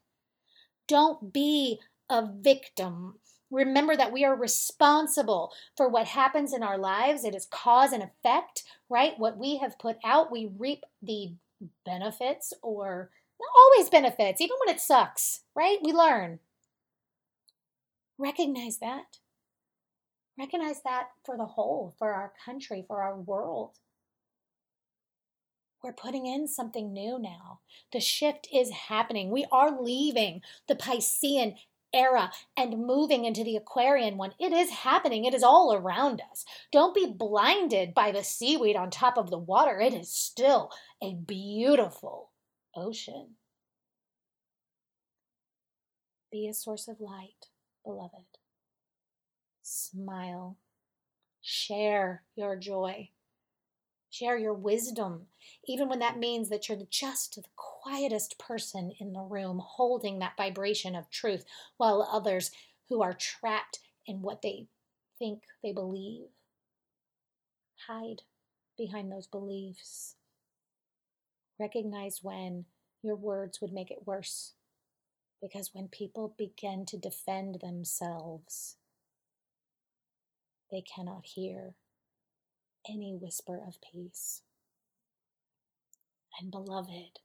Don't 0.88 1.34
be 1.34 1.80
a 2.10 2.26
victim. 2.26 3.16
Remember 3.52 3.98
that 3.98 4.12
we 4.12 4.24
are 4.24 4.36
responsible 4.36 5.52
for 5.76 5.90
what 5.90 6.08
happens 6.08 6.54
in 6.54 6.64
our 6.64 6.78
lives. 6.78 7.24
It 7.24 7.36
is 7.36 7.46
cause 7.46 7.92
and 7.92 8.04
effect, 8.04 8.64
right? 8.90 9.18
What 9.18 9.38
we 9.38 9.58
have 9.58 9.80
put 9.80 9.98
out, 10.06 10.32
we 10.32 10.50
reap 10.58 10.84
the 11.02 11.34
benefits 11.86 12.54
or 12.62 13.10
always 13.56 13.90
benefits, 13.90 14.42
even 14.42 14.56
when 14.66 14.74
it 14.74 14.82
sucks, 14.82 15.42
right? 15.56 15.78
We 15.84 15.92
learn. 15.92 16.40
Recognize 18.18 18.78
that. 18.78 19.18
Recognize 20.38 20.82
that 20.84 21.10
for 21.24 21.38
the 21.38 21.46
whole, 21.46 21.94
for 21.98 22.14
our 22.14 22.34
country, 22.44 22.84
for 22.88 23.02
our 23.02 23.16
world. 23.16 23.78
We're 25.84 25.94
putting 25.94 26.26
in 26.26 26.48
something 26.48 26.94
new 26.94 27.20
now. 27.20 27.60
The 27.92 28.00
shift 28.00 28.48
is 28.54 28.72
happening. 28.72 29.30
We 29.32 29.46
are 29.52 29.82
leaving 29.82 30.42
the 30.68 30.76
Piscean 30.76 31.56
era 31.94 32.32
and 32.58 32.88
moving 32.88 33.26
into 33.26 33.44
the 33.44 33.56
Aquarian 33.56 34.18
one. 34.18 34.34
It 34.40 34.52
is 34.52 34.70
happening. 34.70 35.26
It 35.26 35.34
is 35.34 35.44
all 35.44 35.74
around 35.74 36.22
us. 36.32 36.46
Don't 36.72 36.96
be 36.96 37.06
blinded 37.06 37.94
by 37.94 38.12
the 38.12 38.24
seaweed 38.24 38.76
on 38.76 38.90
top 38.90 39.18
of 39.18 39.30
the 39.30 39.38
water. 39.38 39.80
It 39.80 39.94
is 39.94 40.10
still 40.10 40.72
a 41.02 41.14
beautiful 41.14 42.32
ocean. 42.76 43.36
Be 46.32 46.48
a 46.48 46.54
source 46.54 46.88
of 46.88 47.00
light, 47.00 47.50
beloved. 47.86 48.33
Smile. 49.74 50.58
Share 51.42 52.24
your 52.36 52.56
joy. 52.56 53.10
Share 54.12 54.38
your 54.38 54.54
wisdom, 54.54 55.28
even 55.68 55.90
when 55.90 55.98
that 56.00 56.20
means 56.20 56.50
that 56.50 56.70
you're 56.70 56.78
just 56.90 57.36
the 57.36 57.44
quietest 57.56 58.38
person 58.38 58.94
in 59.00 59.14
the 59.14 59.22
room 59.22 59.60
holding 59.64 60.20
that 60.20 60.38
vibration 60.38 60.96
of 60.96 61.10
truth, 61.10 61.46
while 61.78 62.08
others 62.12 62.52
who 62.90 63.02
are 63.02 63.14
trapped 63.14 63.80
in 64.06 64.22
what 64.22 64.44
they 64.44 64.68
think 65.18 65.42
they 65.64 65.74
believe 65.74 66.28
hide 67.88 68.22
behind 68.78 69.12
those 69.12 69.28
beliefs. 69.28 70.16
Recognize 71.60 72.20
when 72.22 72.66
your 73.02 73.16
words 73.16 73.60
would 73.60 73.74
make 73.74 73.90
it 73.92 74.06
worse. 74.06 74.54
Because 75.42 75.72
when 75.74 75.88
people 75.88 76.36
begin 76.38 76.86
to 76.86 76.98
defend 76.98 77.60
themselves, 77.60 78.78
they 80.74 80.82
cannot 80.82 81.28
hear 81.36 81.76
any 82.90 83.14
whisper 83.14 83.62
of 83.66 83.78
peace. 83.94 84.42
And 86.40 86.50
beloved, 86.50 87.20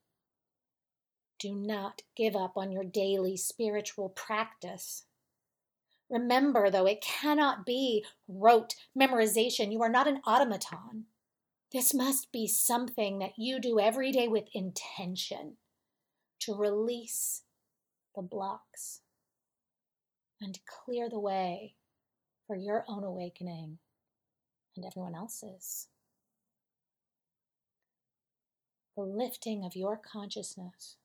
do 1.40 1.54
not 1.54 2.02
give 2.14 2.36
up 2.36 2.52
on 2.56 2.70
your 2.70 2.84
daily 2.84 3.38
spiritual 3.38 4.10
practice. 4.10 5.04
Remember, 6.10 6.70
though, 6.70 6.86
it 6.86 7.00
cannot 7.00 7.64
be 7.64 8.04
rote 8.28 8.74
memorization. 8.98 9.72
You 9.72 9.82
are 9.82 9.88
not 9.88 10.06
an 10.06 10.20
automaton. 10.26 11.04
This 11.72 11.94
must 11.94 12.30
be 12.32 12.46
something 12.46 13.18
that 13.18 13.38
you 13.38 13.60
do 13.60 13.80
every 13.80 14.12
day 14.12 14.28
with 14.28 14.44
intention 14.52 15.56
to 16.40 16.54
release 16.54 17.42
the 18.14 18.22
blocks 18.22 19.00
and 20.40 20.58
clear 20.66 21.08
the 21.08 21.18
way 21.18 21.74
for 22.48 22.56
your 22.56 22.84
own 22.88 23.04
awakening 23.04 23.78
and 24.74 24.84
everyone 24.84 25.14
else's. 25.14 25.86
The 28.96 29.02
lifting 29.02 29.64
of 29.64 29.76
your 29.76 29.96
consciousness 29.96 30.96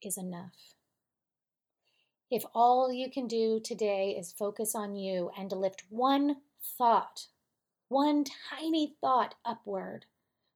is 0.00 0.16
enough. 0.16 0.74
If 2.30 2.44
all 2.54 2.92
you 2.92 3.10
can 3.10 3.26
do 3.26 3.58
today 3.58 4.14
is 4.16 4.30
focus 4.30 4.76
on 4.76 4.94
you 4.94 5.32
and 5.36 5.50
lift 5.50 5.82
one 5.90 6.36
thought 6.62 7.26
one 7.88 8.24
tiny 8.24 8.94
thought 9.00 9.34
upward. 9.44 10.06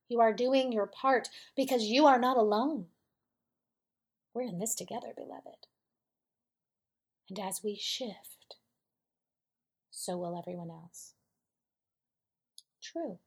You 0.09 0.19
are 0.19 0.33
doing 0.33 0.71
your 0.71 0.87
part 0.87 1.29
because 1.55 1.83
you 1.83 2.05
are 2.05 2.19
not 2.19 2.37
alone. 2.37 2.87
We're 4.33 4.43
in 4.43 4.59
this 4.59 4.75
together, 4.75 5.13
beloved. 5.15 5.67
And 7.29 7.39
as 7.39 7.61
we 7.63 7.75
shift, 7.75 8.40
so 10.01 10.17
will 10.17 10.37
everyone 10.37 10.69
else. 10.69 11.13
True 12.81 13.19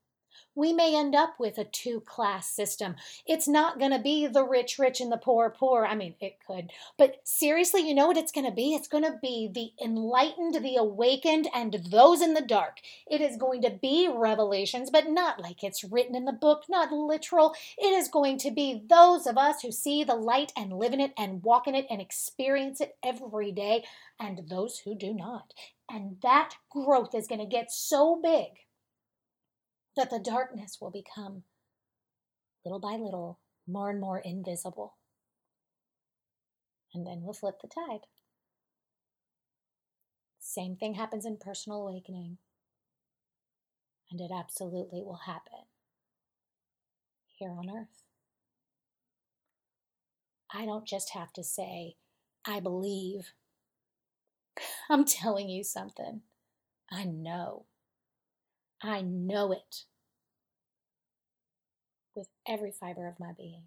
we 0.55 0.73
may 0.73 0.97
end 0.97 1.15
up 1.15 1.35
with 1.39 1.59
a 1.59 1.65
two 1.65 2.01
class 2.01 2.49
system. 2.49 2.97
It's 3.27 3.49
not 3.49 3.79
going 3.79 3.91
to 3.91 3.99
be 3.99 4.27
the 4.27 4.45
rich, 4.45 4.79
rich 4.79 5.01
and 5.01 5.11
the 5.11 5.17
poor, 5.17 5.51
poor. 5.51 5.85
I 5.85 5.95
mean, 5.95 6.15
it 6.21 6.39
could. 6.47 6.71
But 6.97 7.17
seriously, 7.25 7.87
you 7.87 7.95
know 7.95 8.07
what 8.07 8.17
it's 8.17 8.33
going 8.33 8.47
to 8.47 8.53
be? 8.53 8.75
It's 8.75 8.89
going 8.89 9.05
to 9.05 9.19
be 9.21 9.51
the 9.53 9.73
enlightened, 9.85 10.55
the 10.63 10.77
awakened, 10.77 11.49
and 11.55 11.75
those 11.91 12.21
in 12.21 12.35
the 12.35 12.41
dark. 12.41 12.79
It 13.11 13.21
is 13.21 13.37
going 13.37 13.63
to 13.63 13.71
be 13.71 14.09
revelations, 14.13 14.91
but 14.91 15.09
not 15.09 15.41
like 15.41 15.65
it's 15.65 15.85
written 15.85 16.15
in 16.15 16.25
the 16.25 16.33
book, 16.33 16.65
not 16.69 16.93
literal. 16.93 17.55
It 17.77 17.93
is 17.93 18.09
going 18.09 18.39
to 18.39 18.51
be 18.51 18.83
those 18.89 19.27
of 19.27 19.37
us 19.37 19.63
who 19.63 19.73
see 19.73 20.05
the 20.05 20.15
light 20.15 20.53
and 20.57 20.73
live 20.73 20.93
in 20.93 21.01
it 21.01 21.13
and 21.19 21.43
walk 21.43 21.67
in 21.67 21.75
it 21.75 21.87
and 21.91 22.01
experience 22.01 22.81
it 22.81 22.97
every 23.05 23.51
day, 23.51 23.85
and 24.21 24.49
those 24.49 24.79
who 24.85 24.95
do 24.95 25.13
not. 25.13 25.53
And 25.91 26.17
that 26.23 26.55
growth 26.71 27.15
is 27.15 27.27
going 27.27 27.41
to 27.41 27.47
get 27.47 27.71
so 27.71 28.21
big 28.23 28.49
that 29.97 30.11
the 30.11 30.19
darkness 30.19 30.79
will 30.81 30.91
become 30.91 31.43
little 32.65 32.81
by 32.81 32.97
little 32.97 33.39
more 33.67 33.91
and 33.91 34.01
more 34.01 34.19
invisible. 34.19 34.95
And 36.93 37.07
then 37.07 37.21
we'll 37.23 37.35
flip 37.35 37.57
the 37.61 37.69
tide. 37.69 38.07
Same 40.39 40.77
thing 40.77 40.95
happens 40.95 41.27
in 41.27 41.37
personal 41.37 41.87
awakening. 41.87 42.39
And 44.11 44.21
it 44.21 44.31
absolutely 44.33 45.03
will 45.03 45.21
happen 45.27 45.65
here 47.29 47.51
on 47.51 47.69
earth. 47.69 48.05
I 50.53 50.65
don't 50.65 50.87
just 50.87 51.11
have 51.15 51.33
to 51.33 51.43
say, 51.43 51.97
I 52.47 52.61
believe. 52.61 53.33
I'm 54.91 55.05
telling 55.05 55.49
you 55.49 55.65
something. 55.65 56.23
I 56.91 57.05
know. 57.05 57.67
I 58.83 59.01
know 59.01 59.53
it 59.53 59.85
with 62.15 62.29
every 62.47 62.71
fiber 62.71 63.09
of 63.09 63.19
my 63.19 63.33
being. 63.37 63.65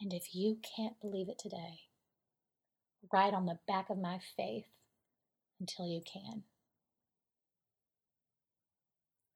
And 0.00 0.12
if 0.12 0.34
you 0.34 0.58
can't 0.76 1.00
believe 1.00 1.28
it 1.28 1.38
today, 1.38 1.80
write 3.12 3.34
on 3.34 3.46
the 3.46 3.58
back 3.66 3.90
of 3.90 3.98
my 3.98 4.18
faith 4.36 4.66
until 5.60 5.86
you 5.86 6.00
can. 6.00 6.42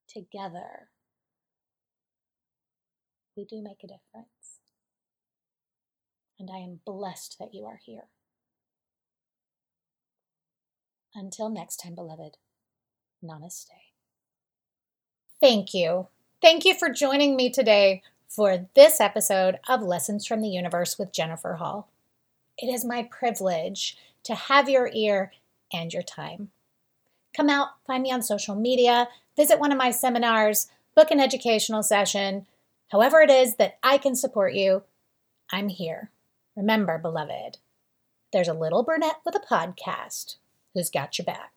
Together, 0.07 0.89
we 3.35 3.45
do 3.45 3.61
make 3.61 3.83
a 3.83 3.87
difference. 3.87 4.59
And 6.39 6.49
I 6.51 6.59
am 6.59 6.79
blessed 6.85 7.37
that 7.39 7.53
you 7.53 7.65
are 7.65 7.79
here. 7.83 8.07
Until 11.13 11.49
next 11.49 11.77
time, 11.77 11.95
beloved, 11.95 12.37
namaste. 13.23 13.67
Thank 15.41 15.73
you. 15.73 16.07
Thank 16.41 16.65
you 16.65 16.73
for 16.73 16.89
joining 16.89 17.35
me 17.35 17.49
today 17.49 18.01
for 18.27 18.67
this 18.75 19.01
episode 19.01 19.59
of 19.67 19.81
Lessons 19.81 20.25
from 20.25 20.41
the 20.41 20.49
Universe 20.49 20.97
with 20.97 21.11
Jennifer 21.11 21.55
Hall. 21.55 21.89
It 22.57 22.67
is 22.67 22.85
my 22.85 23.03
privilege 23.03 23.97
to 24.23 24.35
have 24.35 24.69
your 24.69 24.89
ear 24.93 25.31
and 25.73 25.91
your 25.91 26.03
time. 26.03 26.51
Come 27.35 27.49
out, 27.49 27.69
find 27.85 28.03
me 28.03 28.11
on 28.11 28.21
social 28.21 28.55
media, 28.55 29.07
visit 29.35 29.59
one 29.59 29.71
of 29.71 29.77
my 29.77 29.91
seminars, 29.91 30.67
book 30.95 31.11
an 31.11 31.19
educational 31.19 31.83
session. 31.83 32.45
However, 32.91 33.21
it 33.21 33.29
is 33.29 33.55
that 33.55 33.77
I 33.83 33.97
can 33.97 34.15
support 34.15 34.53
you, 34.53 34.83
I'm 35.51 35.69
here. 35.69 36.11
Remember, 36.55 36.97
beloved, 36.97 37.57
there's 38.33 38.47
a 38.47 38.53
little 38.53 38.83
brunette 38.83 39.21
with 39.25 39.35
a 39.35 39.39
podcast 39.39 40.35
who's 40.73 40.89
got 40.89 41.17
your 41.17 41.25
back. 41.25 41.53